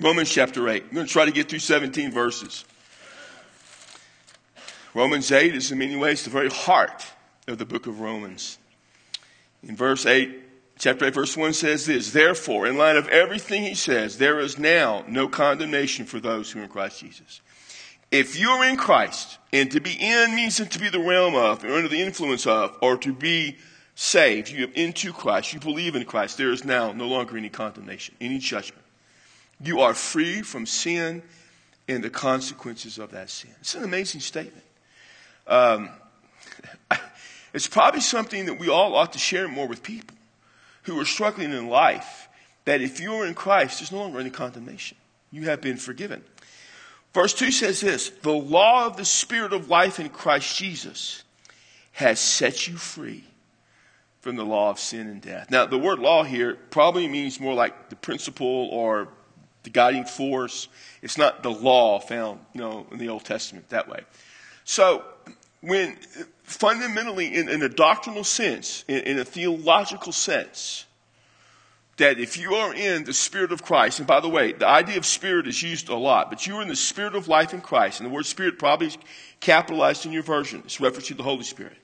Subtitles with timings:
[0.00, 0.82] Romans chapter 8.
[0.82, 2.64] I'm going to try to get through 17 verses.
[4.92, 7.04] Romans 8 is in many ways the very heart
[7.46, 8.58] of the book of Romans.
[9.62, 10.36] In verse 8,
[10.78, 14.58] chapter 8, verse 1 says this Therefore, in light of everything he says, there is
[14.58, 17.40] now no condemnation for those who are in Christ Jesus.
[18.10, 21.72] If you're in Christ, and to be in means to be the realm of, or
[21.72, 23.56] under the influence of, or to be
[23.94, 27.48] saved, you have into Christ, you believe in Christ, there is now no longer any
[27.48, 28.83] condemnation, any judgment.
[29.62, 31.22] You are free from sin
[31.88, 33.50] and the consequences of that sin.
[33.60, 34.64] It's an amazing statement.
[35.46, 35.90] Um,
[37.54, 40.16] it's probably something that we all ought to share more with people
[40.84, 42.28] who are struggling in life.
[42.64, 44.96] That if you're in Christ, there's no longer any condemnation.
[45.30, 46.24] You have been forgiven.
[47.12, 51.22] Verse 2 says this The law of the Spirit of life in Christ Jesus
[51.92, 53.24] has set you free
[54.20, 55.50] from the law of sin and death.
[55.50, 59.08] Now, the word law here probably means more like the principle or
[59.64, 60.68] the guiding force.
[61.02, 64.00] It's not the law found, you know, in the Old Testament that way.
[64.64, 65.04] So,
[65.60, 65.96] when
[66.44, 70.84] fundamentally, in, in a doctrinal sense, in, in a theological sense,
[71.96, 74.96] that if you are in the Spirit of Christ, and by the way, the idea
[74.96, 77.60] of Spirit is used a lot, but you are in the Spirit of life in
[77.60, 78.98] Christ, and the word Spirit probably is
[79.40, 80.62] capitalized in your version.
[80.64, 81.76] It's reference to the Holy Spirit.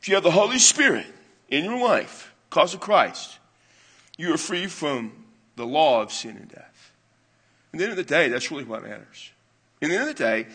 [0.00, 1.06] If you have the Holy Spirit
[1.48, 3.38] in your life, because of Christ,
[4.16, 5.12] you are free from
[5.56, 6.73] the law of sin and death.
[7.74, 9.32] At the end of the day, that's really what matters.
[9.82, 10.46] At the end of the day,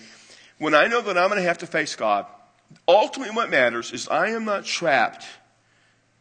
[0.58, 2.26] when I know that I'm going to have to face God,
[2.88, 5.26] ultimately what matters is I am not trapped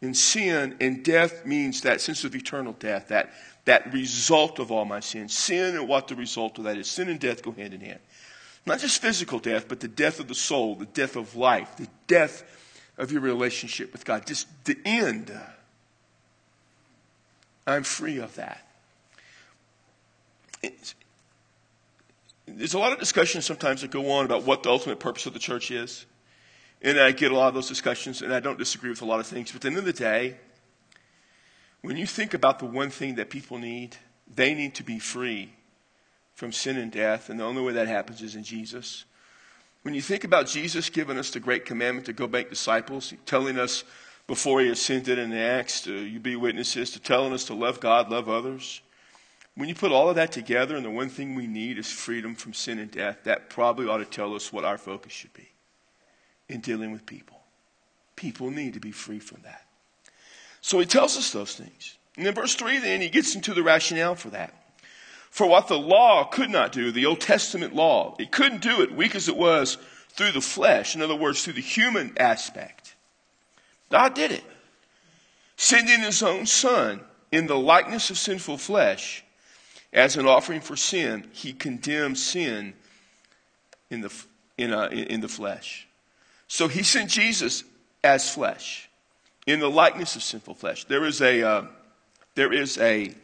[0.02, 3.30] in sin, and death means that sense of eternal death, that,
[3.64, 5.34] that result of all my sins.
[5.34, 6.88] Sin and what the result of that is.
[6.88, 8.00] Sin and death go hand in hand.
[8.66, 11.88] Not just physical death, but the death of the soul, the death of life, the
[12.08, 12.42] death
[12.96, 14.26] of your relationship with God.
[14.26, 15.32] Just the end.
[17.68, 18.67] I'm free of that.
[22.46, 25.32] There's a lot of discussions sometimes that go on about what the ultimate purpose of
[25.32, 26.06] the church is.
[26.80, 29.20] And I get a lot of those discussions, and I don't disagree with a lot
[29.20, 29.50] of things.
[29.50, 30.36] But at the end of the day,
[31.82, 33.96] when you think about the one thing that people need,
[34.32, 35.52] they need to be free
[36.34, 37.30] from sin and death.
[37.30, 39.04] And the only way that happens is in Jesus.
[39.82, 43.58] When you think about Jesus giving us the great commandment to go make disciples, telling
[43.58, 43.84] us
[44.26, 48.10] before he ascended in Acts to you be witnesses, to telling us to love God,
[48.10, 48.82] love others.
[49.58, 52.36] When you put all of that together and the one thing we need is freedom
[52.36, 55.48] from sin and death, that probably ought to tell us what our focus should be
[56.48, 57.40] in dealing with people.
[58.14, 59.66] People need to be free from that.
[60.60, 61.98] So he tells us those things.
[62.16, 64.54] And in verse 3, then, he gets into the rationale for that.
[65.28, 68.94] For what the law could not do, the Old Testament law, it couldn't do it,
[68.94, 69.76] weak as it was,
[70.10, 70.94] through the flesh.
[70.94, 72.94] In other words, through the human aspect.
[73.90, 74.44] God did it.
[75.56, 77.00] Sending his own son
[77.32, 79.24] in the likeness of sinful flesh
[79.92, 82.74] as an offering for sin, he condemned sin
[83.90, 84.24] in the,
[84.56, 85.86] in, a, in the flesh.
[86.46, 87.64] So he sent Jesus
[88.04, 88.88] as flesh,
[89.46, 90.84] in the likeness of sinful flesh.
[90.84, 91.62] There is a, uh,
[92.34, 93.14] there is a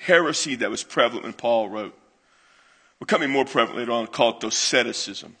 [0.00, 1.96] heresy that was prevalent when Paul wrote,
[2.98, 5.32] becoming more prevalent later on, called Doceticism.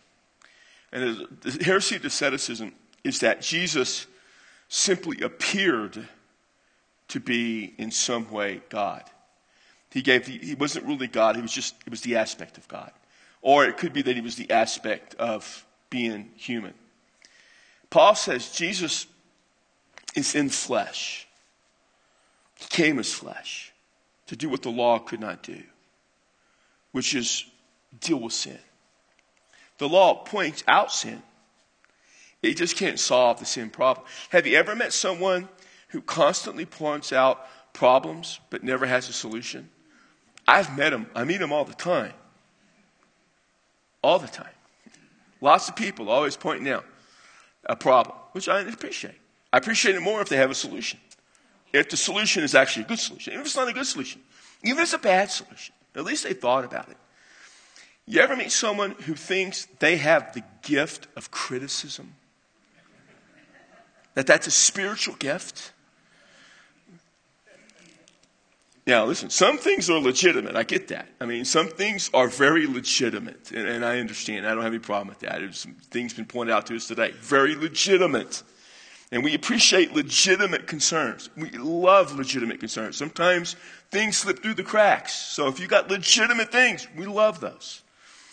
[0.92, 2.72] And the heresy of Doceticism
[3.04, 4.06] is that Jesus
[4.68, 6.08] simply appeared
[7.08, 9.02] to be in some way God.
[9.90, 12.68] He gave the, he wasn't really God, he was just, it was the aspect of
[12.68, 12.92] God.
[13.40, 16.74] Or it could be that he was the aspect of being human.
[17.90, 19.06] Paul says Jesus
[20.14, 21.26] is in flesh.
[22.56, 23.72] He came as flesh
[24.26, 25.62] to do what the law could not do,
[26.92, 27.44] which is
[28.00, 28.58] deal with sin.
[29.78, 31.22] The law points out sin.
[32.42, 34.06] It just can't solve the sin problem.
[34.30, 35.48] Have you ever met someone
[35.88, 39.70] who constantly points out problems but never has a solution?
[40.48, 41.06] I've met them.
[41.14, 42.12] I meet them all the time
[44.06, 44.54] all the time.
[45.40, 46.84] Lots of people always pointing out
[47.64, 49.18] a problem, which I appreciate.
[49.52, 51.00] I appreciate it more if they have a solution.
[51.72, 54.22] If the solution is actually a good solution, even if it's not a good solution,
[54.62, 56.96] even if it's a bad solution, at least they thought about it.
[58.06, 62.14] You ever meet someone who thinks they have the gift of criticism?
[64.14, 65.72] That that's a spiritual gift?
[68.86, 70.54] Now, listen, some things are legitimate.
[70.54, 71.08] I get that.
[71.20, 74.46] I mean, some things are very legitimate, and, and I understand.
[74.46, 75.42] I don't have any problem with that.
[75.54, 77.10] Some things been pointed out to us today.
[77.20, 78.44] Very legitimate.
[79.10, 81.30] And we appreciate legitimate concerns.
[81.36, 82.96] We love legitimate concerns.
[82.96, 83.56] Sometimes
[83.90, 85.14] things slip through the cracks.
[85.14, 87.82] So if you got legitimate things, we love those.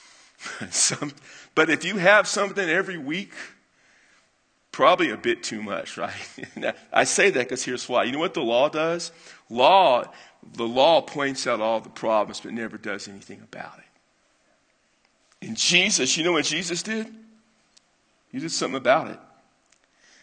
[0.69, 1.13] Some,
[1.55, 3.33] but if you have something every week
[4.73, 6.11] Probably a bit too much, right?
[6.57, 8.03] now, I say that because here's why.
[8.03, 9.13] You know what the law does?
[9.49, 10.03] Law,
[10.55, 15.47] the law points out all the problems, but never does anything about it.
[15.47, 17.07] And Jesus, you know what Jesus did?
[18.31, 19.19] He did something about it.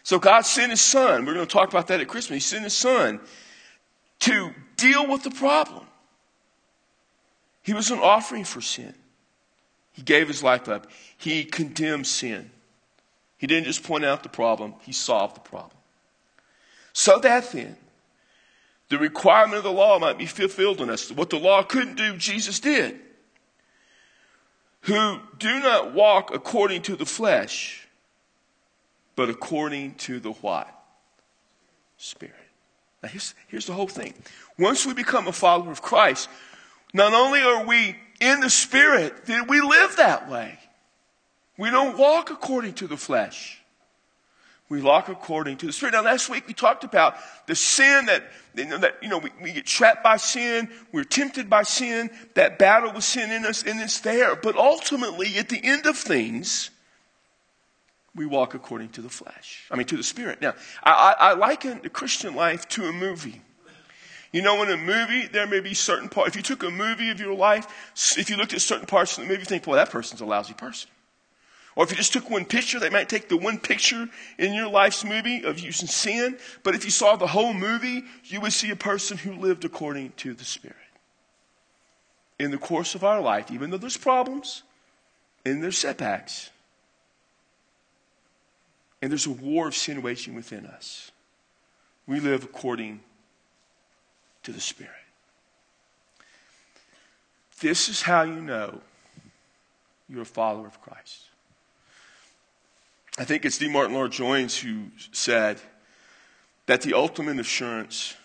[0.03, 1.25] So God sent his son.
[1.25, 2.43] We're going to talk about that at Christmas.
[2.43, 3.21] He sent his son
[4.19, 5.85] to deal with the problem.
[7.63, 8.95] He was an offering for sin.
[9.93, 10.87] He gave his life up.
[11.17, 12.49] He condemned sin.
[13.41, 15.75] He didn't just point out the problem, he solved the problem.
[16.93, 17.75] So that then,
[18.89, 21.11] the requirement of the law might be fulfilled in us.
[21.11, 22.99] What the law couldn't do, Jesus did.
[24.81, 27.87] Who do not walk according to the flesh,
[29.15, 30.69] but according to the what?
[31.97, 32.35] Spirit.
[33.01, 34.13] Now here's, here's the whole thing.
[34.59, 36.29] Once we become a follower of Christ,
[36.93, 40.59] not only are we in the Spirit, then we live that way.
[41.61, 43.61] We don't walk according to the flesh.
[44.67, 45.91] We walk according to the Spirit.
[45.91, 48.23] Now, last week we talked about the sin that,
[48.55, 52.09] you know, that, you know we, we get trapped by sin, we're tempted by sin,
[52.33, 54.35] that battle with sin in us, and it's there.
[54.35, 56.71] But ultimately, at the end of things,
[58.15, 59.67] we walk according to the flesh.
[59.69, 60.41] I mean, to the Spirit.
[60.41, 63.39] Now, I, I, I liken the Christian life to a movie.
[64.31, 66.29] You know, in a movie, there may be certain parts.
[66.29, 67.67] If you took a movie of your life,
[68.17, 70.25] if you looked at certain parts of the movie, you think, boy, that person's a
[70.25, 70.89] lousy person.
[71.75, 74.69] Or if you just took one picture, they might take the one picture in your
[74.69, 76.37] life's movie of using sin.
[76.63, 80.11] But if you saw the whole movie, you would see a person who lived according
[80.17, 80.75] to the Spirit.
[82.39, 84.63] In the course of our life, even though there's problems
[85.45, 86.49] and there's setbacks,
[89.01, 91.11] and there's a war of sin waging within us,
[92.05, 92.99] we live according
[94.43, 94.91] to the Spirit.
[97.61, 98.81] This is how you know
[100.09, 101.30] you're a follower of Christ.
[103.21, 103.69] I think it's D.
[103.69, 105.61] Martyn Lloyd-Jones who said
[106.65, 108.15] that the ultimate assurance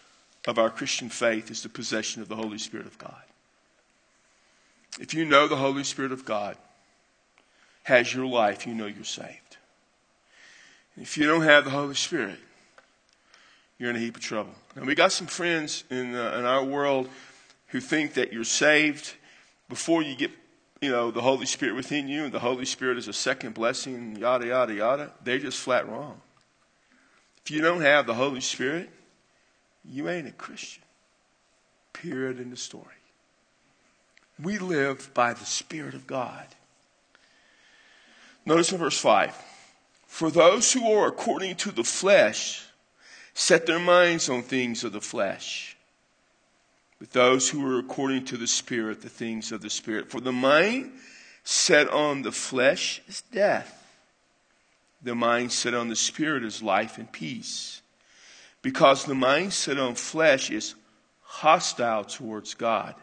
[0.47, 3.23] of our Christian faith is the possession of the Holy Spirit of God.
[4.99, 6.57] If you know the Holy Spirit of God
[7.83, 9.59] has your life, you know you're saved.
[10.97, 12.39] If you don't have the Holy Spirit,
[13.79, 14.55] you're in a heap of trouble.
[14.77, 17.11] Now, we got some friends in, uh, in our world
[17.67, 19.13] who think that you're saved
[19.69, 20.31] before you get,
[20.81, 24.17] you know, the Holy Spirit within you, and the Holy Spirit is a second blessing,
[24.17, 25.13] yada, yada, yada.
[25.25, 26.21] They're just flat wrong.
[27.45, 28.91] If you don't have the Holy Spirit,
[29.85, 30.83] you ain't a Christian.
[31.93, 32.85] Period in the story.
[34.43, 36.47] We live by the Spirit of God.
[38.45, 39.35] Notice in verse 5
[40.07, 42.65] For those who are according to the flesh,
[43.33, 45.76] set their minds on things of the flesh.
[46.99, 50.11] But those who are according to the Spirit, the things of the Spirit.
[50.11, 50.93] For the mind
[51.45, 53.83] set on the flesh is death.
[55.03, 57.83] The mind set on the Spirit is life and peace.
[58.63, 60.75] Because the mind set on flesh is
[61.21, 62.95] hostile towards God.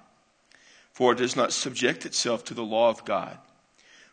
[0.92, 3.38] For it does not subject itself to the law of God.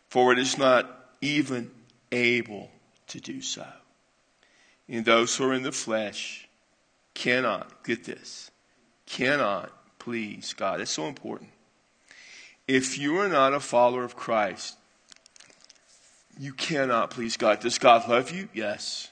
[0.09, 1.71] For it is not even
[2.11, 2.69] able
[3.07, 3.65] to do so
[4.87, 6.47] And those who are in the flesh
[7.13, 8.50] cannot, get this,
[9.11, 10.79] cannot please God.
[10.79, 11.49] It's so important.
[12.67, 14.77] If you are not a follower of Christ,
[16.39, 17.59] you cannot please God.
[17.59, 18.47] Does God love you?
[18.53, 19.09] Yes.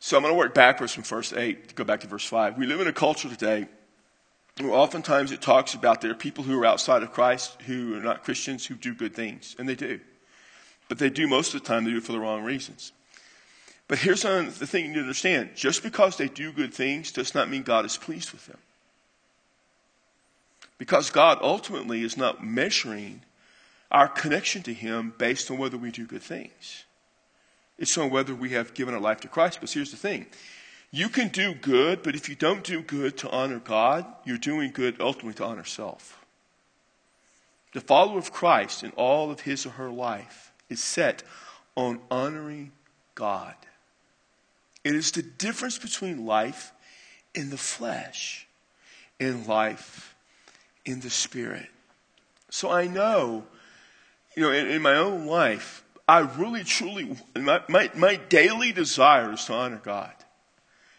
[0.00, 2.58] So I'm going to work backwards from verse 8 to go back to verse 5.
[2.58, 3.68] We live in a culture today
[4.60, 8.02] where oftentimes it talks about there are people who are outside of Christ who are
[8.02, 10.00] not Christians who do good things, and they do.
[10.88, 12.92] But they do most of the time, they do it for the wrong reasons.
[13.86, 17.34] But here's the thing you need to understand just because they do good things does
[17.34, 18.58] not mean God is pleased with them.
[20.78, 23.20] Because God ultimately is not measuring
[23.90, 26.84] our connection to Him based on whether we do good things.
[27.78, 29.60] It's on whether we have given our life to Christ.
[29.60, 30.26] Because here's the thing
[30.90, 34.70] you can do good, but if you don't do good to honor God, you're doing
[34.72, 36.24] good ultimately to honor self.
[37.72, 41.24] The follower of Christ in all of his or her life is set
[41.76, 42.70] on honoring
[43.16, 43.54] God.
[44.84, 46.72] It is the difference between life
[47.34, 48.46] in the flesh
[49.18, 50.14] and life
[50.84, 51.66] in the spirit.
[52.50, 53.44] So I know,
[54.36, 59.32] you know, in, in my own life, I really truly, my, my, my daily desire
[59.32, 60.12] is to honor God.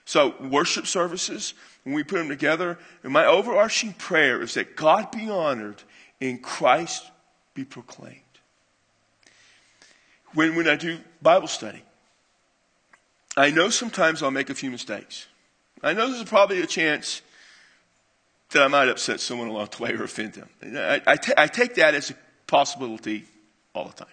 [0.06, 5.12] So worship services, when we put them together, and my overarching prayer is that God
[5.12, 5.84] be honored
[6.20, 7.10] and Christ
[7.54, 8.22] be proclaimed
[10.34, 11.82] when, when I do Bible study.
[13.38, 15.28] I know sometimes I'll make a few mistakes.
[15.84, 17.22] I know there's probably a chance
[18.52, 20.50] that I might upset someone along the way or offend them.
[20.64, 22.16] I, I, t- I take that as a
[22.48, 23.26] possibility
[23.74, 24.08] all the time.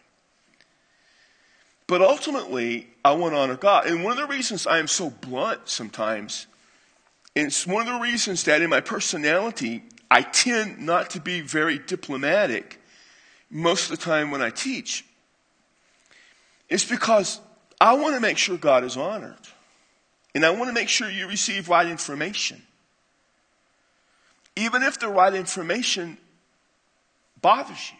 [1.86, 3.86] But ultimately, I want to honor God.
[3.86, 6.46] And one of the reasons I am so blunt sometimes,
[7.36, 11.40] and it's one of the reasons that in my personality, I tend not to be
[11.40, 12.80] very diplomatic
[13.50, 15.04] most of the time when I teach,
[16.68, 17.40] it's because
[17.82, 19.34] I want to make sure God is honored.
[20.36, 22.62] And I want to make sure you receive right information.
[24.54, 26.16] Even if the right information
[27.40, 27.98] bothers you.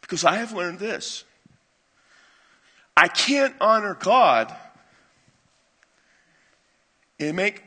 [0.00, 1.24] Because I have learned this
[2.96, 4.56] I can't honor God
[7.20, 7.62] and make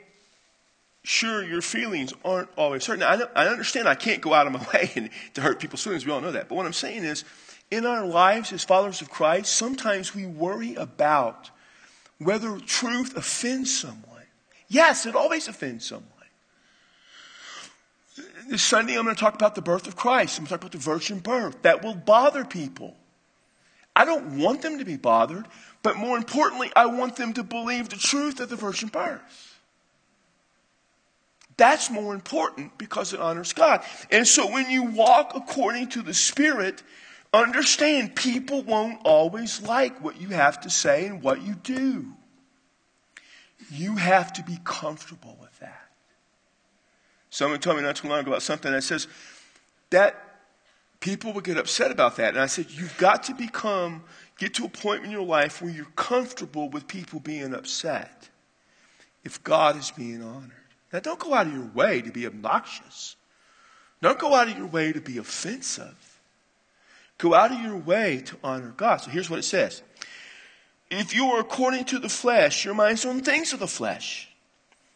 [1.04, 3.04] sure your feelings aren't always certain.
[3.04, 6.08] I, I understand I can't go out of my way and, to hurt people's feelings.
[6.08, 6.50] We all know that.
[6.50, 7.24] But what I'm saying is,
[7.72, 11.52] in our lives as followers of Christ, sometimes we worry about
[12.18, 14.24] whether truth offends someone.
[14.68, 16.06] Yes, it always offends someone.
[18.48, 20.38] This Sunday, I'm going to talk about the birth of Christ.
[20.38, 21.62] I'm going to talk about the virgin birth.
[21.62, 22.96] That will bother people.
[23.96, 25.46] I don't want them to be bothered,
[25.84, 29.60] but more importantly, I want them to believe the truth of the virgin birth.
[31.58, 33.84] That's more important because it honors God.
[34.12, 36.82] And so when you walk according to the Spirit,
[37.34, 42.14] understand people won't always like what you have to say and what you do.
[43.72, 45.90] You have to be comfortable with that.
[47.30, 49.08] Someone told me not too long ago about something that says
[49.92, 50.16] that
[51.00, 52.30] people would get upset about that.
[52.30, 54.04] And I said, you've got to become,
[54.38, 58.30] get to a point in your life where you're comfortable with people being upset
[59.24, 60.52] if God is being honored.
[60.92, 63.16] Now, don't go out of your way to be obnoxious.
[64.02, 66.09] Don't go out of your way to be offensive.
[67.20, 68.98] Go out of your way to honor God.
[68.98, 69.84] So here's what it says.
[70.90, 74.30] If you are according to the flesh, your mind's on things of the flesh.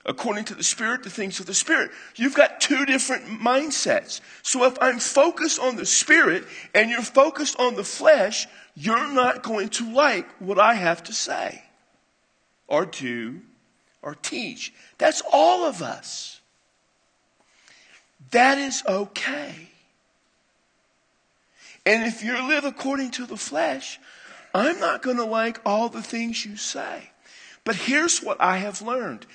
[0.05, 1.91] According to the Spirit, the things of the Spirit.
[2.15, 4.21] You've got two different mindsets.
[4.41, 9.43] So if I'm focused on the Spirit and you're focused on the flesh, you're not
[9.43, 11.61] going to like what I have to say
[12.67, 13.41] or do
[14.01, 14.73] or teach.
[14.97, 16.41] That's all of us.
[18.31, 19.69] That is okay.
[21.85, 23.99] And if you live according to the flesh,
[24.53, 27.09] I'm not going to like all the things you say.
[27.65, 29.25] But here's what I have learned.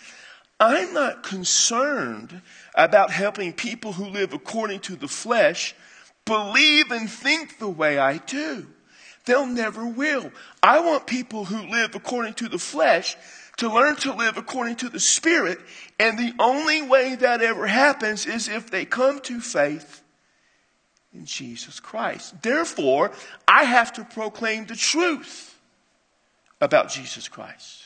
[0.60, 2.42] I'm not concerned
[2.74, 5.74] about helping people who live according to the flesh
[6.24, 8.66] believe and think the way I do.
[9.24, 10.32] They'll never will.
[10.62, 13.16] I want people who live according to the flesh
[13.58, 15.58] to learn to live according to the Spirit.
[16.00, 19.97] And the only way that ever happens is if they come to faith
[21.12, 22.42] in Jesus Christ.
[22.42, 23.12] Therefore,
[23.46, 25.58] I have to proclaim the truth
[26.60, 27.84] about Jesus Christ.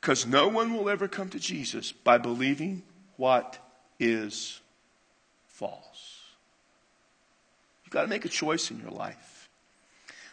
[0.00, 2.82] Because no one will ever come to Jesus by believing
[3.16, 3.58] what
[3.98, 4.60] is
[5.46, 6.20] false.
[7.84, 9.48] You've got to make a choice in your life.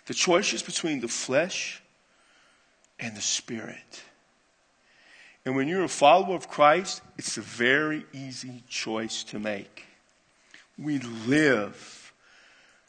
[0.06, 1.82] The choice is between the flesh
[3.00, 4.04] and the spirit.
[5.46, 9.86] And when you're a follower of Christ, it's a very easy choice to make.
[10.78, 12.14] We live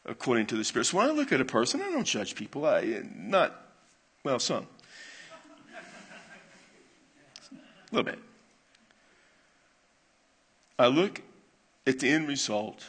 [0.05, 0.85] according to the Spirit.
[0.85, 2.65] So when I look at a person, I don't judge people.
[2.65, 3.61] I not
[4.23, 4.65] well, some.
[7.51, 8.19] A little bit.
[10.77, 11.21] I look
[11.85, 12.85] at the end result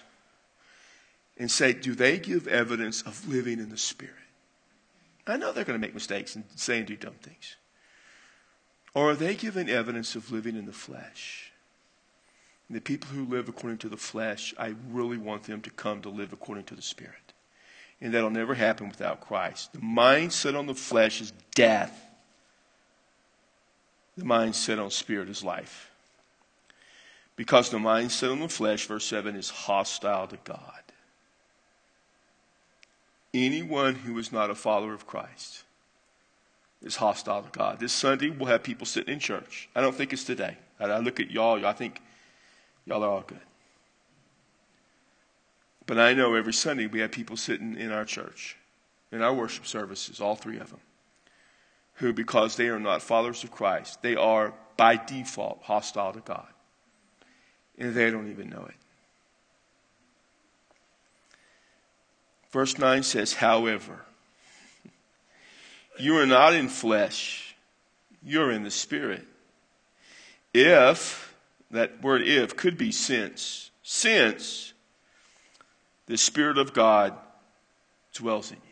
[1.37, 4.15] and say, do they give evidence of living in the Spirit?
[5.27, 7.57] I know they're going to make mistakes and say and do dumb things.
[8.95, 11.53] Or are they giving evidence of living in the flesh?
[12.69, 16.09] The people who live according to the flesh, I really want them to come to
[16.09, 17.33] live according to the Spirit.
[18.01, 19.73] And that'll never happen without Christ.
[19.73, 22.07] The mindset on the flesh is death.
[24.17, 25.91] The mindset on spirit is life.
[27.37, 30.83] Because the mindset on the flesh, verse 7, is hostile to God.
[33.35, 35.65] Anyone who is not a follower of Christ
[36.83, 37.79] is hostile to God.
[37.79, 39.69] This Sunday, we'll have people sitting in church.
[39.75, 40.57] I don't think it's today.
[40.81, 42.01] I look at y'all, I think
[42.87, 43.41] y'all are all good.
[45.87, 48.57] But I know every Sunday we have people sitting in our church,
[49.13, 50.81] in our worship services, all three of them,
[51.95, 56.47] who, because they are not followers of Christ, they are by default hostile to God.
[57.79, 58.75] And they don't even know it.
[62.51, 64.01] Verse 9 says, however,
[65.99, 67.55] you are not in flesh,
[68.25, 69.25] you're in the spirit.
[70.55, 71.36] If,
[71.77, 74.73] that word if could be since, since
[76.07, 77.15] the Spirit of God
[78.13, 78.63] dwells in you.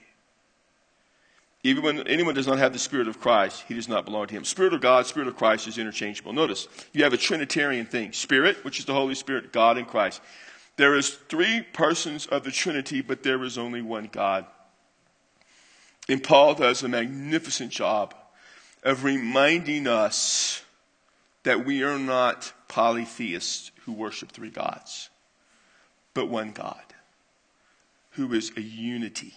[1.71, 4.35] Even when anyone does not have the Spirit of Christ, he does not belong to
[4.35, 4.45] him.
[4.45, 6.35] Spirit of God, Spirit of Christ is interchangeable.
[6.35, 10.21] Notice, you have a Trinitarian thing Spirit, which is the Holy Spirit, God and Christ.
[10.77, 14.45] There is three persons of the Trinity, but there is only one God.
[16.09, 18.15] And Paul does a magnificent job
[18.83, 20.64] of reminding us
[21.45, 25.09] that we are not polytheists who worship three gods,
[26.13, 26.83] but one God,
[28.13, 29.35] who is a unity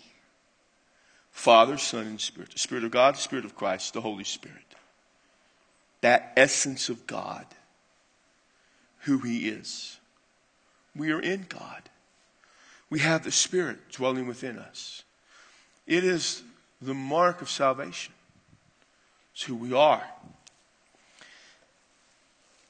[1.38, 2.50] Father, Son, and Spirit.
[2.54, 4.58] The Spirit of God, the Spirit of Christ, the Holy Spirit.
[6.02, 7.46] That essence of God,
[9.02, 10.00] who He is.
[10.96, 11.84] We are in God.
[12.90, 15.04] We have the Spirit dwelling within us.
[15.86, 16.42] It is
[16.82, 18.16] the mark of salvation.
[19.36, 20.10] It's who we are.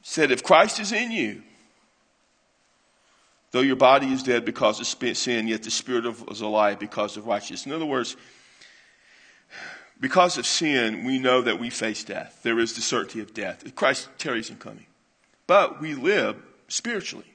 [0.07, 1.43] Said, if Christ is in you,
[3.51, 7.17] though your body is dead because of sin, yet the spirit of, is alive because
[7.17, 7.65] of righteousness.
[7.65, 8.15] In other words,
[9.99, 12.39] because of sin, we know that we face death.
[12.41, 13.75] There is the certainty of death.
[13.75, 14.85] Christ tarries in coming.
[15.45, 16.37] But we live
[16.69, 17.33] spiritually.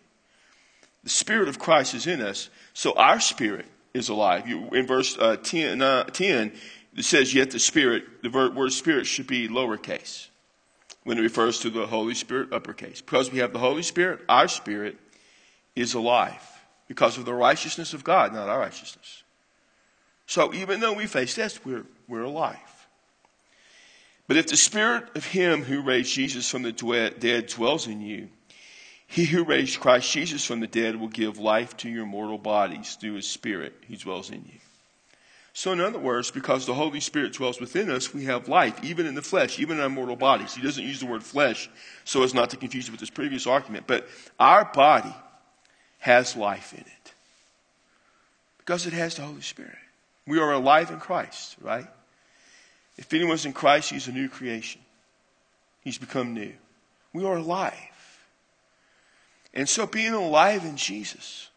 [1.04, 4.46] The Spirit of Christ is in us, so our spirit is alive.
[4.46, 6.52] In verse uh, 10, uh, 10,
[6.96, 10.28] it says, Yet the Spirit, the word Spirit should be lowercase
[11.04, 13.00] when it refers to the Holy Spirit, uppercase.
[13.00, 14.96] Because we have the Holy Spirit, our spirit
[15.74, 16.42] is alive
[16.88, 19.22] because of the righteousness of God, not our righteousness.
[20.26, 22.58] So even though we face death, we're, we're alive.
[24.28, 28.28] But if the spirit of him who raised Jesus from the dead dwells in you,
[29.06, 32.96] he who raised Christ Jesus from the dead will give life to your mortal bodies
[32.98, 34.58] through his spirit who dwells in you.
[35.54, 39.06] So, in other words, because the Holy Spirit dwells within us, we have life, even
[39.06, 40.54] in the flesh, even in our mortal bodies.
[40.54, 41.68] He doesn't use the word flesh
[42.04, 43.86] so as not to confuse it with his previous argument.
[43.86, 44.08] But
[44.40, 45.14] our body
[45.98, 47.14] has life in it
[48.58, 49.76] because it has the Holy Spirit.
[50.26, 51.86] We are alive in Christ, right?
[52.96, 54.80] If anyone's in Christ, he's a new creation.
[55.82, 56.52] He's become new.
[57.12, 57.76] We are alive.
[59.52, 61.50] And so being alive in Jesus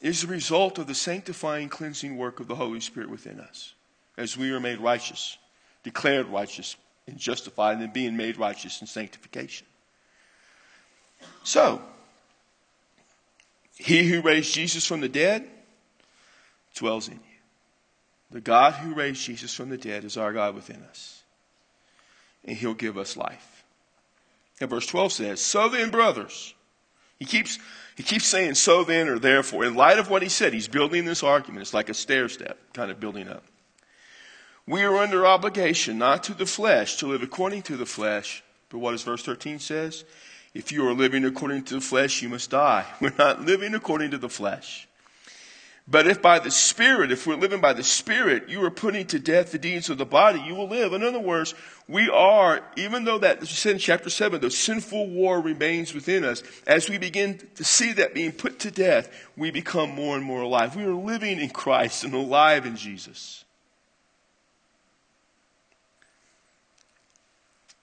[0.00, 3.74] is the result of the sanctifying, cleansing work of the Holy Spirit within us
[4.16, 5.38] as we are made righteous,
[5.82, 6.76] declared righteous,
[7.06, 9.66] and justified, and then being made righteous in sanctification.
[11.42, 11.80] So,
[13.76, 15.48] he who raised Jesus from the dead
[16.74, 17.20] dwells in you.
[18.30, 21.22] The God who raised Jesus from the dead is our God within us.
[22.44, 23.64] And he'll give us life.
[24.60, 26.54] And verse 12 says, So then, brothers,
[27.18, 27.58] he keeps,
[27.96, 29.64] he keeps saying so then or therefore.
[29.64, 31.62] In light of what he said, he's building this argument.
[31.62, 33.44] It's like a stair step kind of building up.
[34.66, 38.44] We are under obligation, not to the flesh, to live according to the flesh.
[38.68, 40.04] But what does verse 13 says?
[40.54, 42.84] If you are living according to the flesh, you must die.
[43.00, 44.86] We're not living according to the flesh.
[45.90, 49.18] But if by the Spirit, if we're living by the Spirit, you are putting to
[49.18, 50.92] death the deeds of the body, you will live.
[50.92, 51.54] In other words,
[51.88, 56.24] we are, even though that, as said in chapter 7, the sinful war remains within
[56.24, 60.24] us, as we begin to see that being put to death, we become more and
[60.24, 60.76] more alive.
[60.76, 63.46] We are living in Christ and alive in Jesus.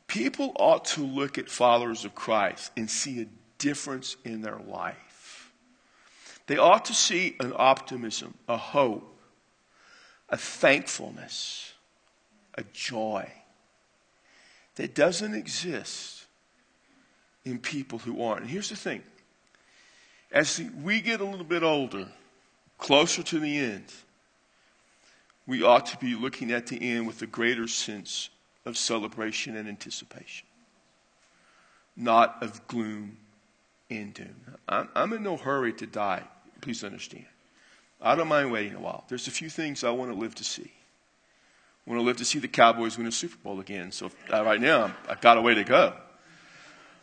[0.05, 3.25] People ought to look at followers of Christ and see a
[3.57, 5.04] difference in their life.
[6.47, 9.19] They ought to see an optimism, a hope,
[10.29, 11.73] a thankfulness,
[12.55, 13.31] a joy
[14.75, 16.25] that doesn't exist
[17.43, 18.41] in people who aren't.
[18.41, 19.03] And here's the thing
[20.31, 22.07] as we get a little bit older,
[22.77, 23.85] closer to the end,
[25.47, 28.29] we ought to be looking at the end with a greater sense
[28.65, 30.47] of celebration and anticipation,
[31.95, 33.17] not of gloom
[33.89, 34.35] and doom.
[34.67, 36.23] I'm, I'm in no hurry to die.
[36.65, 37.27] Please understand.
[38.01, 39.03] I don't mind waiting a while.
[39.07, 40.71] There's a few things I want to live to see.
[41.85, 43.91] I want to live to see the Cowboys win a Super Bowl again.
[43.91, 45.93] So uh, right now, I've got a way to go.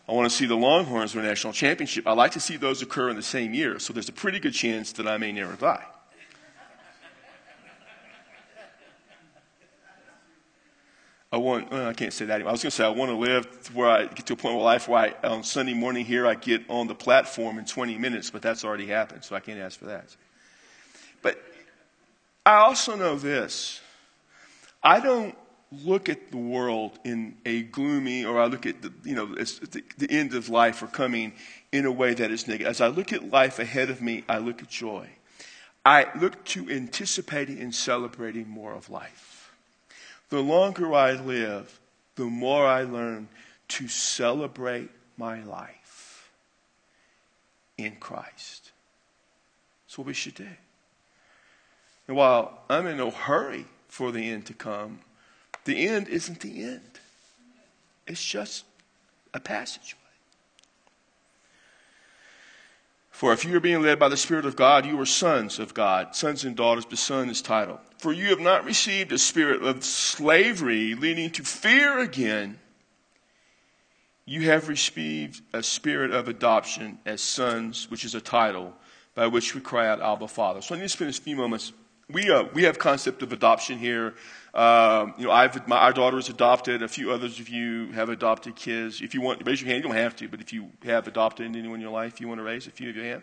[0.08, 2.08] I want to see the Longhorns win a national championship.
[2.08, 3.78] I like to see those occur in the same year.
[3.78, 5.84] So there's a pretty good chance that I may never die.
[11.32, 12.50] I want, well, I can't say that anymore.
[12.50, 14.54] I was going to say, I want to live where I get to a point
[14.56, 17.96] in life where I, on Sunday morning here, I get on the platform in 20
[17.96, 20.14] minutes, but that's already happened, so I can't ask for that.
[21.22, 21.42] But
[22.44, 23.80] I also know this.
[24.82, 25.34] I don't
[25.70, 29.82] look at the world in a gloomy, or I look at the, you know, the,
[29.96, 31.32] the end of life or coming
[31.72, 32.70] in a way that is negative.
[32.70, 35.08] As I look at life ahead of me, I look at joy.
[35.82, 39.31] I look to anticipating and celebrating more of life
[40.32, 41.78] the longer I live,
[42.14, 43.28] the more I learn
[43.68, 46.30] to celebrate my life
[47.76, 48.70] in Christ.
[49.84, 50.48] That's what we should do.
[52.08, 55.00] And while I'm in no hurry for the end to come,
[55.66, 56.98] the end isn't the end,
[58.06, 58.64] it's just
[59.34, 60.01] a passageway.
[63.22, 65.74] For if you are being led by the Spirit of God, you are sons of
[65.74, 67.78] God, sons and daughters, the Son is title.
[67.98, 72.58] For you have not received a spirit of slavery leading to fear again.
[74.26, 78.74] You have received a spirit of adoption as sons, which is a title
[79.14, 80.60] by which we cry out, Abba, Father.
[80.60, 81.72] So I need to spend a few moments.
[82.10, 84.14] We, uh, we have concept of adoption here.
[84.54, 86.82] Um, you know, I've, my, our daughter is adopted.
[86.82, 89.00] A few others of you have adopted kids.
[89.00, 91.08] If you want to raise your hand, you don't have to, but if you have
[91.08, 93.22] adopted anyone in your life you want to raise, a few of you have.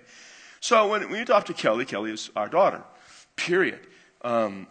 [0.60, 2.84] So when we adopted Kelly, Kelly is our daughter,
[3.36, 3.80] period.
[4.24, 4.68] Um,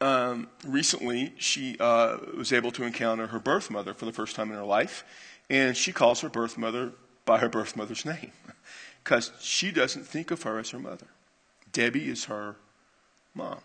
[0.00, 4.50] um, recently, she uh, was able to encounter her birth mother for the first time
[4.50, 5.04] in her life,
[5.48, 6.92] and she calls her birth mother
[7.24, 8.30] by her birth mother's name
[9.02, 11.06] because she doesn't think of her as her mother.
[11.72, 12.56] Debbie is her
[13.34, 13.60] mom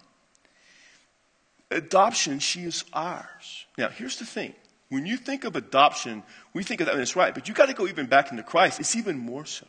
[1.71, 3.65] adoption, she is ours.
[3.77, 4.53] Now, here's the thing.
[4.89, 7.67] When you think of adoption, we think of that, and it's right, but you got
[7.67, 8.79] to go even back into Christ.
[8.79, 9.65] It's even more so.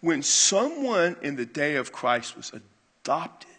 [0.00, 3.50] When someone in the day of Christ was adopted,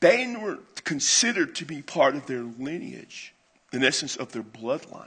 [0.00, 3.32] they were considered to be part of their lineage,
[3.72, 5.06] in essence, of their bloodline.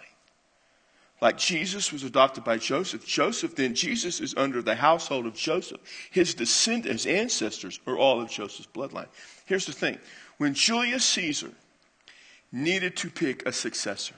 [1.21, 3.05] Like Jesus was adopted by Joseph.
[3.05, 5.81] Joseph, then Jesus is under the household of Joseph.
[6.11, 9.07] His descendants, his ancestors are all of Joseph's bloodline.
[9.45, 9.97] Here's the thing
[10.39, 11.51] when Julius Caesar
[12.51, 14.15] needed to pick a successor,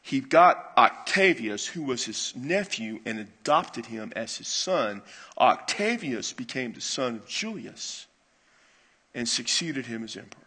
[0.00, 5.02] he got Octavius, who was his nephew, and adopted him as his son.
[5.36, 8.06] Octavius became the son of Julius
[9.14, 10.40] and succeeded him as emperor.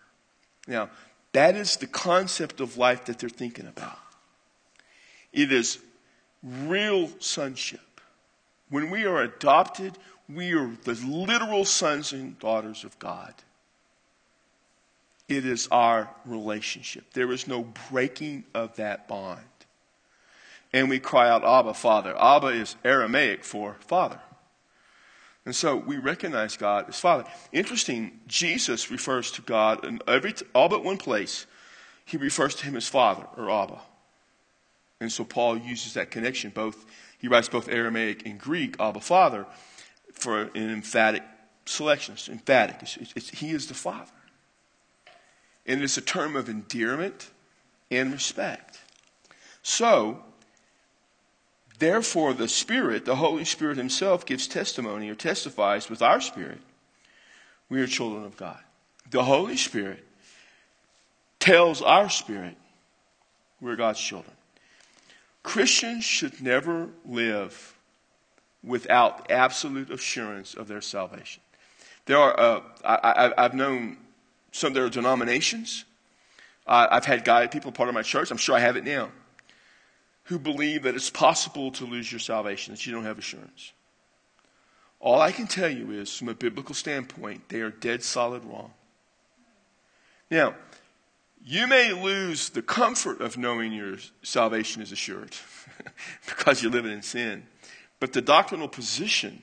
[0.68, 0.90] Now,
[1.34, 4.00] that is the concept of life that they're thinking about.
[5.32, 5.78] It is
[6.42, 8.02] real sonship.
[8.70, 9.96] When we are adopted,
[10.28, 13.36] we are the literal sons and daughters of God.
[15.32, 17.06] It is our relationship.
[17.14, 19.40] There is no breaking of that bond.
[20.74, 22.14] And we cry out, Abba, Father.
[22.22, 24.20] Abba is Aramaic for Father.
[25.46, 27.24] And so we recognize God as Father.
[27.54, 31.46] Interesting, Jesus refers to God in every, all but one place.
[32.04, 33.80] He refers to him as Father or Abba.
[35.00, 36.52] And so Paul uses that connection.
[36.52, 36.86] Both
[37.20, 39.46] he writes both Aramaic and Greek, Abba Father,
[40.12, 41.24] for an emphatic
[41.66, 42.16] selection.
[42.16, 42.76] It's emphatic.
[42.82, 44.12] It's, it's, he is the Father.
[45.66, 47.30] And it's a term of endearment
[47.90, 48.80] and respect.
[49.64, 50.24] So,
[51.80, 56.60] therefore, the Spirit, the Holy Spirit Himself, gives testimony or testifies with our spirit.
[57.70, 58.60] We are children of God.
[59.10, 60.06] The Holy Spirit
[61.40, 62.56] tells our spirit
[63.60, 64.34] we're God's children.
[65.44, 67.76] Christians should never live
[68.64, 71.42] without absolute assurance of their salvation.
[72.06, 73.98] There are, uh, I, have known
[74.52, 75.86] some there are denominations.
[76.68, 79.10] Uh, I've had guy, people part of my church, I'm sure I have it now,
[80.26, 83.74] who believe that it's possible to lose your salvation, that you don't have assurance.
[85.00, 88.72] All I can tell you is, from a biblical standpoint, they are dead solid wrong.
[90.30, 90.56] Now,
[91.44, 95.36] you may lose the comfort of knowing your salvation is assured
[96.28, 97.48] because you're living in sin.
[98.00, 99.42] But the doctrinal position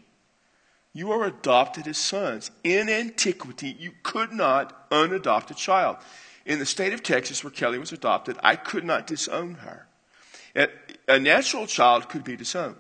[0.98, 2.50] you are adopted as sons.
[2.64, 5.96] In antiquity, you could not unadopt a child.
[6.44, 9.86] In the state of Texas, where Kelly was adopted, I could not disown her.
[11.06, 12.74] A natural child could be disowned.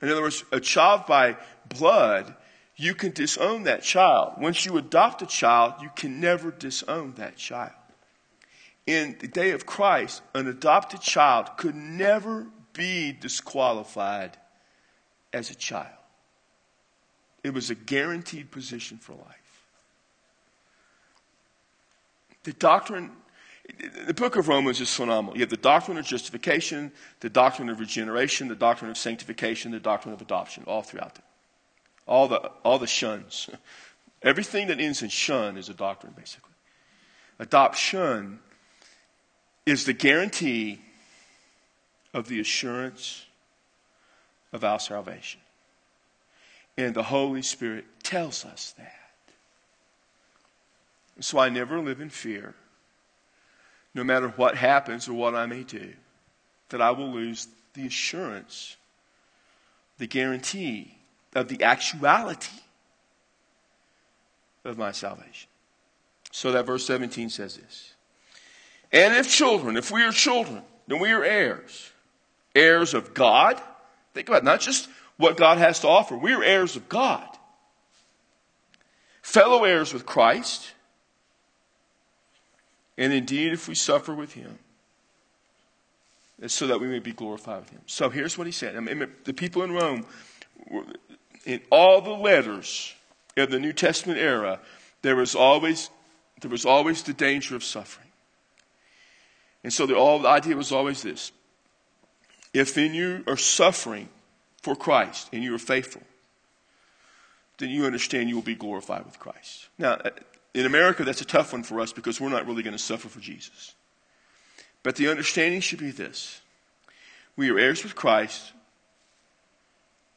[0.00, 1.36] In other words, a child by
[1.68, 2.34] blood,
[2.76, 4.34] you can disown that child.
[4.38, 7.72] Once you adopt a child, you can never disown that child.
[8.86, 14.38] In the day of Christ, an adopted child could never be disqualified
[15.34, 15.92] as a child.
[17.44, 19.62] It was a guaranteed position for life.
[22.44, 23.10] The doctrine,
[24.06, 25.34] the book of Romans is phenomenal.
[25.36, 29.78] You have the doctrine of justification, the doctrine of regeneration, the doctrine of sanctification, the
[29.78, 31.24] doctrine of adoption, all throughout it.
[32.06, 33.48] All the, all the shuns.
[34.22, 36.50] Everything that ends in shun is a doctrine, basically.
[37.38, 38.38] Adoption
[39.66, 40.80] is the guarantee
[42.14, 43.26] of the assurance
[44.52, 45.40] of our salvation.
[46.76, 48.92] And the Holy Spirit tells us that.
[51.20, 52.54] So I never live in fear,
[53.94, 55.92] no matter what happens or what I may do,
[56.70, 58.76] that I will lose the assurance,
[59.98, 60.96] the guarantee
[61.34, 62.60] of the actuality
[64.64, 65.48] of my salvation.
[66.32, 67.92] So that verse 17 says this.
[68.90, 71.90] And if children, if we are children, then we are heirs.
[72.54, 73.60] Heirs of God.
[74.14, 76.16] Think about it, not just what God has to offer.
[76.16, 77.26] We are heirs of God,
[79.22, 80.72] fellow heirs with Christ,
[82.96, 84.58] and indeed, if we suffer with Him,
[86.40, 87.80] it's so that we may be glorified with Him.
[87.86, 88.76] So here's what He said.
[88.76, 90.06] I mean, the people in Rome
[91.44, 92.94] in all the letters
[93.36, 94.60] of the New Testament era,
[95.02, 95.90] there was always,
[96.40, 98.08] there was always the danger of suffering.
[99.62, 101.32] And so the, all, the idea was always this.
[102.52, 104.08] If then you are suffering
[104.64, 106.02] for Christ and you are faithful,
[107.58, 109.68] then you understand you will be glorified with Christ.
[109.78, 110.10] Now, uh,
[110.54, 113.08] in America, that's a tough one for us because we're not really going to suffer
[113.08, 113.74] for Jesus.
[114.82, 116.40] But the understanding should be this
[117.36, 118.52] we are heirs with Christ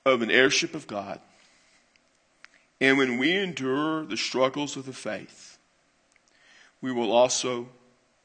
[0.05, 1.19] of an heirship of God.
[2.79, 5.57] And when we endure the struggles of the faith,
[6.79, 7.67] we will also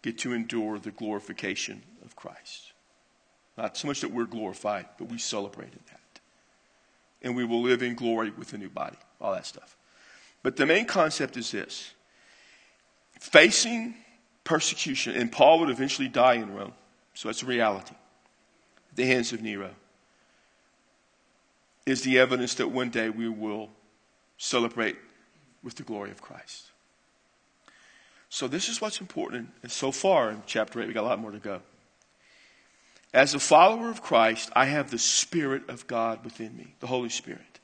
[0.02, 2.72] get to endure the glorification of Christ.
[3.56, 6.01] Not so much that we're glorified, but we celebrated that.
[7.22, 9.76] And we will live in glory with a new body, all that stuff.
[10.42, 11.92] But the main concept is this
[13.20, 13.94] facing
[14.44, 16.72] persecution, and Paul would eventually die in Rome,
[17.14, 17.94] so that's a reality,
[18.90, 19.70] at the hands of Nero,
[21.86, 23.70] is the evidence that one day we will
[24.36, 24.96] celebrate
[25.62, 26.66] with the glory of Christ.
[28.28, 29.50] So, this is what's important.
[29.62, 31.60] And so far in chapter 8, we got a lot more to go.
[33.14, 37.10] As a follower of Christ, I have the Spirit of God within me, the Holy
[37.10, 37.60] Spirit.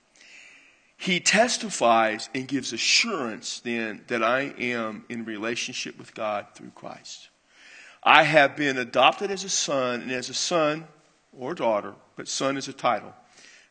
[0.96, 7.28] He testifies and gives assurance then that I am in relationship with God through Christ.
[8.02, 10.86] I have been adopted as a son, and as a son
[11.36, 13.14] or daughter, but son is a title.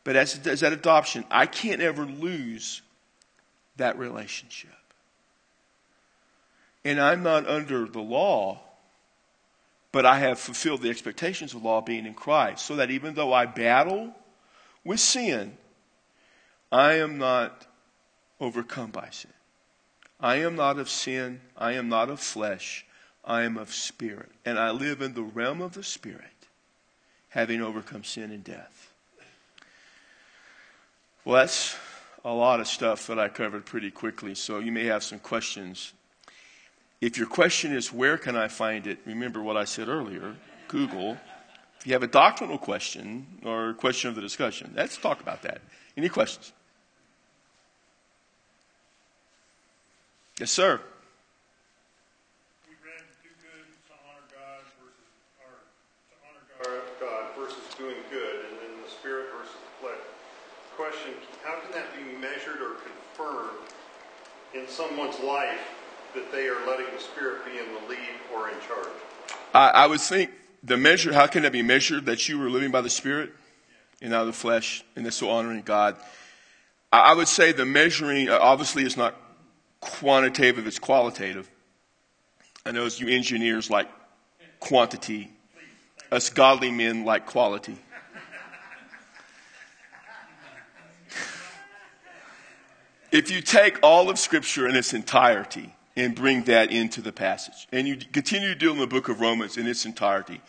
[0.04, 2.82] But as, as that adoption, I can't ever lose
[3.76, 4.70] that relationship.
[6.84, 8.60] And I'm not under the law,
[9.92, 13.32] but I have fulfilled the expectations of law being in Christ, so that even though
[13.32, 14.14] I battle
[14.84, 15.56] with sin,
[16.70, 17.66] I am not
[18.40, 19.32] overcome by sin.
[20.20, 21.40] I am not of sin.
[21.56, 22.84] I am not of flesh.
[23.24, 24.30] I am of spirit.
[24.44, 26.24] And I live in the realm of the spirit,
[27.30, 28.92] having overcome sin and death.
[31.24, 31.76] Well, that's
[32.24, 35.92] a lot of stuff that I covered pretty quickly, so you may have some questions.
[37.00, 38.98] If your question is, where can I find it?
[39.04, 40.34] Remember what I said earlier
[40.66, 41.16] Google.
[41.78, 45.42] If you have a doctrinal question or a question of the discussion, let's talk about
[45.42, 45.60] that.
[45.96, 46.52] Any questions?
[50.40, 50.80] Yes, sir.
[52.68, 55.06] We read do good to honor God versus
[56.10, 60.04] to honor God versus doing good, and then the spirit versus the flesh.
[60.76, 63.66] Question: How can that be measured or confirmed
[64.54, 65.77] in someone's life
[66.14, 67.98] that they are letting the spirit be in the lead
[68.34, 68.88] or in charge?
[69.54, 70.30] I, I would think
[70.62, 71.12] the measure.
[71.12, 73.32] How can that be measured that you were living by the spirit
[74.00, 75.96] and not the flesh, and that's so honoring God?
[76.92, 79.14] I, I would say the measuring uh, obviously is not
[79.80, 81.48] quantitative, it's qualitative.
[82.66, 83.88] I know as you engineers like
[84.60, 85.30] quantity,
[86.10, 87.76] us godly men like quality.
[93.10, 97.66] if you take all of Scripture in its entirety and bring that into the passage,
[97.72, 100.40] and you continue to deal in the book of Romans in its entirety,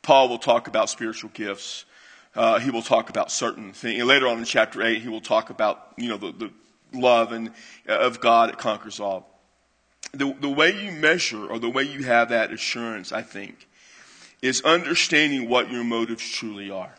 [0.00, 1.84] Paul will talk about spiritual gifts.
[2.34, 3.98] Uh, he will talk about certain things.
[3.98, 6.50] And later on in chapter 8, he will talk about, you know, the, the
[6.94, 7.50] love and
[7.86, 9.28] uh, of God that conquers all.
[10.12, 13.68] The, the way you measure or the way you have that assurance, I think,
[14.40, 16.94] is understanding what your motives truly are.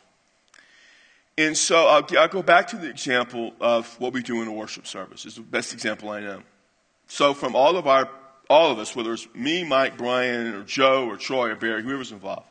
[1.35, 4.51] And so I'll, I'll, go back to the example of what we do in a
[4.51, 5.25] worship service.
[5.25, 6.43] It's the best example I know.
[7.07, 8.09] So from all of our,
[8.49, 12.11] all of us, whether it's me, Mike, Brian, or Joe, or Troy, or Barry, whoever's
[12.11, 12.47] involved,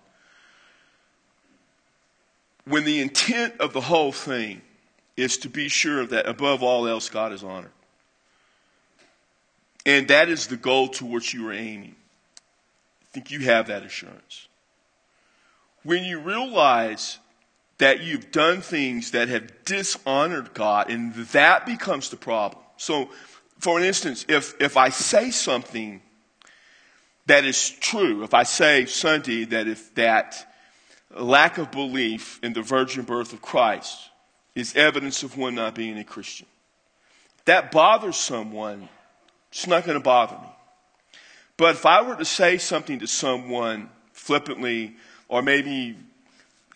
[2.65, 4.61] when the intent of the whole thing
[5.17, 7.71] is to be sure that above all else, God is honored.
[9.85, 11.95] And that is the goal to which you are aiming.
[13.03, 14.49] I think you have that assurance.
[15.85, 17.19] When you realize
[17.79, 22.63] that you've done things that have dishonored God, and that becomes the problem.
[22.77, 23.11] So,
[23.59, 26.03] for instance, if, if I say something
[27.27, 30.47] that is true, if I say Sunday that if that
[31.15, 34.11] lack of belief in the virgin birth of Christ
[34.55, 36.47] is evidence of one not being a Christian.
[37.45, 38.89] That bothers someone,
[39.51, 40.49] it's not going to bother me.
[41.57, 44.97] But if I were to say something to someone flippantly,
[45.29, 45.97] or maybe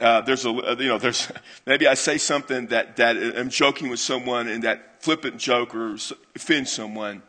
[0.01, 1.31] uh, there's a you know there's
[1.67, 5.97] maybe I say something that that I'm joking with someone and that flippant joke or
[6.35, 7.23] offends someone,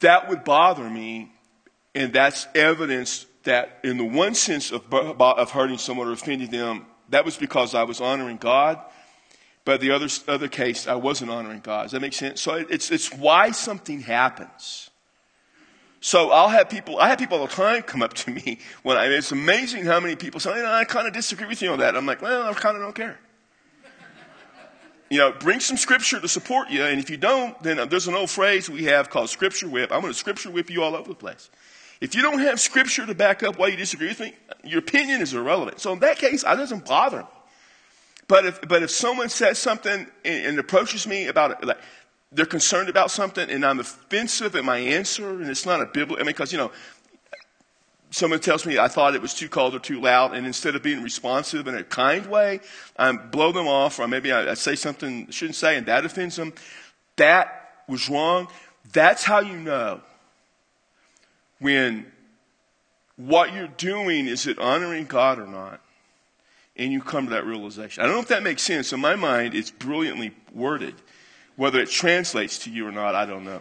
[0.00, 1.32] that would bother me,
[1.94, 6.86] and that's evidence that in the one sense of of hurting someone or offending them,
[7.10, 8.80] that was because I was honoring God
[9.64, 11.84] but the other, other case, I wasn't honoring God.
[11.84, 12.40] Does that make sense?
[12.40, 14.90] So it's, it's why something happens.
[16.04, 18.96] So I'll have people, I have people all the time come up to me when
[18.96, 21.96] I, it's amazing how many people say, I kind of disagree with you on that.
[21.96, 23.20] I'm like, well, I kind of don't care.
[25.10, 26.84] you know, bring some scripture to support you.
[26.84, 29.92] And if you don't, then uh, there's an old phrase we have called scripture whip.
[29.92, 31.50] I'm going to scripture whip you all over the place.
[32.00, 34.34] If you don't have scripture to back up why you disagree with me,
[34.64, 35.78] your opinion is irrelevant.
[35.78, 37.26] So in that case, it doesn't bother me.
[38.26, 41.78] But if, but if someone says something and, and approaches me about it, like,
[42.32, 46.16] they're concerned about something and I'm offensive in my answer and it's not a biblical,
[46.16, 46.72] I mean, because, you know,
[48.12, 50.82] someone tells me I thought it was too cold or too loud, and instead of
[50.82, 52.60] being responsive in a kind way,
[52.96, 56.04] I blow them off, or maybe I, I say something I shouldn't say, and that
[56.04, 56.52] offends them.
[57.16, 58.48] That was wrong.
[58.92, 60.00] That's how you know
[61.58, 62.06] when
[63.16, 65.80] what you're doing is it honoring God or not,
[66.76, 68.02] and you come to that realization.
[68.02, 68.92] I don't know if that makes sense.
[68.92, 70.94] In my mind, it's brilliantly worded.
[71.56, 73.60] Whether it translates to you or not, I don't know.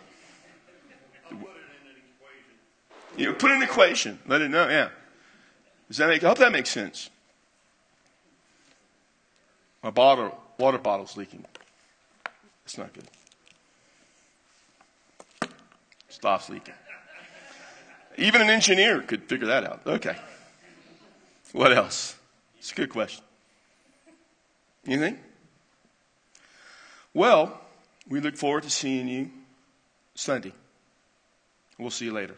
[3.18, 4.20] You know, put an equation.
[4.26, 4.68] Let it know.
[4.70, 4.90] Yeah.
[5.88, 6.24] Does that make?
[6.24, 7.10] I hope that makes sense.
[9.84, 11.46] My bottle, water bottle's leaking.
[12.64, 13.04] It's not good.
[16.08, 16.74] Stops leaking.
[18.18, 19.82] Even an engineer could figure that out.
[19.86, 20.16] Okay.
[21.52, 22.16] What else?
[22.60, 23.24] It's a good question.
[24.86, 25.20] Anything?
[27.14, 27.60] Well,
[28.12, 29.32] we look forward to seeing you
[30.14, 30.52] Sunday.
[31.80, 32.36] We'll see you later.